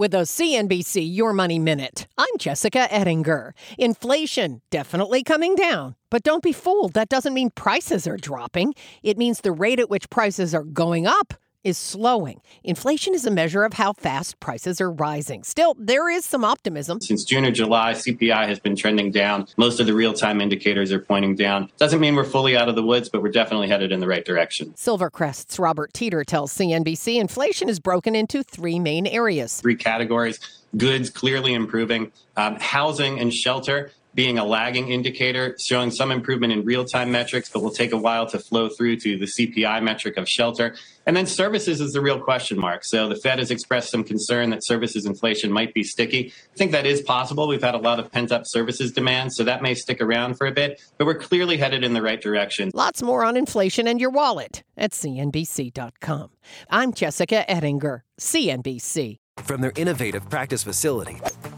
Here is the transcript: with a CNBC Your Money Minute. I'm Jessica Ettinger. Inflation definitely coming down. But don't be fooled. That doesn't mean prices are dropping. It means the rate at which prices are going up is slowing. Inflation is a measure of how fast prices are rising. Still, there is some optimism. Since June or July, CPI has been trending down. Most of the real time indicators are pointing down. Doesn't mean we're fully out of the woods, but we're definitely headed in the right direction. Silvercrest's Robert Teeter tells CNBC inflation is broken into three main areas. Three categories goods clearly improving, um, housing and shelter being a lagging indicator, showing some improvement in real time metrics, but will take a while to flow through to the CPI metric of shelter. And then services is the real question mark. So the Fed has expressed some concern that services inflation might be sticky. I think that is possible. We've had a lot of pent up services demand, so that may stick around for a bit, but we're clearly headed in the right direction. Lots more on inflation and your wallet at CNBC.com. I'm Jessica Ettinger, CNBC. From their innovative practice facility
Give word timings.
with 0.00 0.14
a 0.14 0.22
CNBC 0.22 1.14
Your 1.14 1.34
Money 1.34 1.58
Minute. 1.58 2.06
I'm 2.16 2.38
Jessica 2.38 2.88
Ettinger. 2.90 3.52
Inflation 3.76 4.62
definitely 4.70 5.22
coming 5.22 5.54
down. 5.54 5.94
But 6.10 6.22
don't 6.22 6.42
be 6.42 6.54
fooled. 6.54 6.94
That 6.94 7.10
doesn't 7.10 7.34
mean 7.34 7.50
prices 7.50 8.06
are 8.06 8.16
dropping. 8.16 8.72
It 9.02 9.18
means 9.18 9.42
the 9.42 9.52
rate 9.52 9.78
at 9.78 9.90
which 9.90 10.08
prices 10.08 10.54
are 10.54 10.64
going 10.64 11.06
up 11.06 11.34
is 11.64 11.76
slowing. 11.76 12.40
Inflation 12.64 13.14
is 13.14 13.26
a 13.26 13.30
measure 13.30 13.64
of 13.64 13.74
how 13.74 13.92
fast 13.92 14.40
prices 14.40 14.80
are 14.80 14.90
rising. 14.90 15.42
Still, 15.44 15.76
there 15.78 16.08
is 16.08 16.24
some 16.24 16.44
optimism. 16.44 17.00
Since 17.00 17.24
June 17.24 17.44
or 17.44 17.50
July, 17.50 17.92
CPI 17.92 18.46
has 18.46 18.58
been 18.58 18.76
trending 18.76 19.10
down. 19.10 19.46
Most 19.56 19.80
of 19.80 19.86
the 19.86 19.94
real 19.94 20.14
time 20.14 20.40
indicators 20.40 20.92
are 20.92 21.00
pointing 21.00 21.34
down. 21.34 21.70
Doesn't 21.78 22.00
mean 22.00 22.16
we're 22.16 22.24
fully 22.24 22.56
out 22.56 22.68
of 22.68 22.76
the 22.76 22.82
woods, 22.82 23.08
but 23.08 23.22
we're 23.22 23.30
definitely 23.30 23.68
headed 23.68 23.92
in 23.92 24.00
the 24.00 24.06
right 24.06 24.24
direction. 24.24 24.72
Silvercrest's 24.74 25.58
Robert 25.58 25.92
Teeter 25.92 26.24
tells 26.24 26.52
CNBC 26.54 27.20
inflation 27.20 27.68
is 27.68 27.78
broken 27.78 28.14
into 28.14 28.42
three 28.42 28.78
main 28.78 29.06
areas. 29.06 29.60
Three 29.60 29.76
categories 29.76 30.38
goods 30.76 31.10
clearly 31.10 31.52
improving, 31.52 32.12
um, 32.36 32.56
housing 32.60 33.18
and 33.18 33.34
shelter 33.34 33.90
being 34.14 34.38
a 34.38 34.44
lagging 34.44 34.90
indicator, 34.90 35.56
showing 35.58 35.90
some 35.90 36.10
improvement 36.10 36.52
in 36.52 36.64
real 36.64 36.84
time 36.84 37.10
metrics, 37.10 37.48
but 37.48 37.62
will 37.62 37.70
take 37.70 37.92
a 37.92 37.96
while 37.96 38.26
to 38.26 38.38
flow 38.38 38.68
through 38.68 38.96
to 38.96 39.18
the 39.18 39.26
CPI 39.26 39.82
metric 39.82 40.16
of 40.16 40.28
shelter. 40.28 40.74
And 41.06 41.16
then 41.16 41.26
services 41.26 41.80
is 41.80 41.92
the 41.92 42.00
real 42.00 42.20
question 42.20 42.58
mark. 42.58 42.84
So 42.84 43.08
the 43.08 43.16
Fed 43.16 43.38
has 43.38 43.50
expressed 43.50 43.90
some 43.90 44.04
concern 44.04 44.50
that 44.50 44.64
services 44.64 45.06
inflation 45.06 45.50
might 45.50 45.72
be 45.74 45.82
sticky. 45.82 46.32
I 46.52 46.56
think 46.56 46.72
that 46.72 46.86
is 46.86 47.00
possible. 47.02 47.48
We've 47.48 47.62
had 47.62 47.74
a 47.74 47.78
lot 47.78 47.98
of 47.98 48.12
pent 48.12 48.32
up 48.32 48.42
services 48.46 48.92
demand, 48.92 49.32
so 49.32 49.44
that 49.44 49.62
may 49.62 49.74
stick 49.74 50.00
around 50.00 50.34
for 50.34 50.46
a 50.46 50.52
bit, 50.52 50.80
but 50.98 51.06
we're 51.06 51.14
clearly 51.14 51.56
headed 51.56 51.84
in 51.84 51.94
the 51.94 52.02
right 52.02 52.20
direction. 52.20 52.70
Lots 52.74 53.02
more 53.02 53.24
on 53.24 53.36
inflation 53.36 53.86
and 53.86 54.00
your 54.00 54.10
wallet 54.10 54.62
at 54.76 54.92
CNBC.com. 54.92 56.30
I'm 56.68 56.92
Jessica 56.92 57.50
Ettinger, 57.50 58.04
CNBC. 58.20 59.16
From 59.38 59.62
their 59.62 59.72
innovative 59.74 60.28
practice 60.28 60.62
facility 60.62 61.20